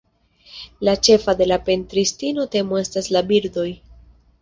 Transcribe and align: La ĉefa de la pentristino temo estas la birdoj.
La 0.89 0.95
ĉefa 1.09 1.35
de 1.43 1.49
la 1.53 1.59
pentristino 1.69 2.49
temo 2.59 2.83
estas 2.85 3.15
la 3.19 3.27
birdoj. 3.33 3.71